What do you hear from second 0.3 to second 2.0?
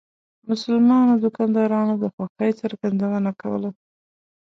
مسلمانو دکاندارانو